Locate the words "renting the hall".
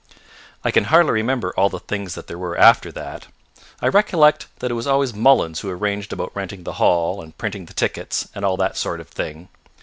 6.35-7.21